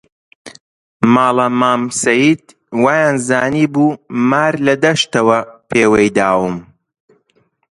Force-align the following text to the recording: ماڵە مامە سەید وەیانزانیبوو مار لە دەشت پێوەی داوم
ماڵە 1.13 1.47
مامە 1.59 1.89
سەید 2.03 2.41
وەیانزانیبوو 2.83 3.97
مار 4.29 4.53
لە 4.67 4.75
دەشت 4.83 5.13
پێوەی 5.69 6.09
داوم 6.17 6.55